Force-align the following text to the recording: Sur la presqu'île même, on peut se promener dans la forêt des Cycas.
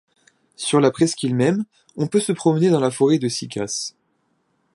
Sur 0.55 0.79
la 0.79 0.89
presqu'île 0.89 1.35
même, 1.35 1.63
on 1.95 2.07
peut 2.07 2.19
se 2.21 2.31
promener 2.31 2.71
dans 2.71 2.79
la 2.79 2.89
forêt 2.89 3.19
des 3.19 3.29
Cycas. 3.29 3.93